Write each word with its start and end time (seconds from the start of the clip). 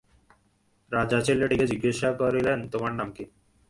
রাজা 0.91 1.19
ছেলেটিকে 1.21 1.65
জিজ্ঞাসা 1.67 2.09
করিলেন, 2.13 2.59
তোমার 2.67 2.93
নাম 2.93 3.09
কী? 3.11 3.23